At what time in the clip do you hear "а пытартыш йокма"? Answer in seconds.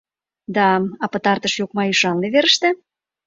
1.03-1.83